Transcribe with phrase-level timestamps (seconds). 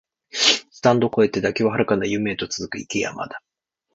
[0.31, 3.39] スタンド超えて打球は遥かな夢へと続く、行け山田